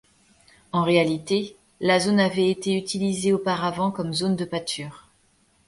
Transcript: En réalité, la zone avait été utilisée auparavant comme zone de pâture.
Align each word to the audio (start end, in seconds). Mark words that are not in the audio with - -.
En 0.71 0.81
réalité, 0.81 1.55
la 1.79 1.99
zone 1.99 2.19
avait 2.19 2.49
été 2.49 2.73
utilisée 2.75 3.33
auparavant 3.33 3.91
comme 3.91 4.15
zone 4.15 4.35
de 4.35 4.45
pâture. 4.45 5.09